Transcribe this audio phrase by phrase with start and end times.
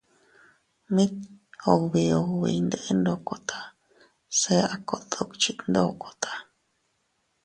[0.95, 1.13] Mit
[1.73, 3.59] ubi ubi iyndeʼe ndokota
[4.39, 6.31] se a kot dukchit ndokota.